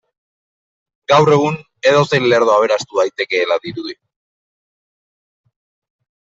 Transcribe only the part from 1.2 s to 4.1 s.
egun edozein lerdo aberastu daitekeela dirudi.